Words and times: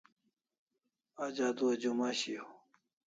Aj 1.23 1.35
adua 1.49 1.73
Juma 1.81 2.09
shiaw 2.19 2.49